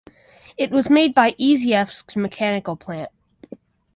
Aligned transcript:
It 0.57 0.71
was 0.71 0.89
made 0.89 1.13
by 1.13 1.33
Izhevsk 1.33 2.15
Mechanical 2.15 2.75
Plant. 2.75 3.11